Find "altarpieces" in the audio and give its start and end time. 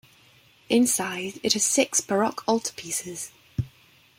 2.47-3.29